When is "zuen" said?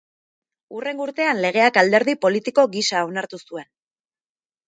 3.51-3.69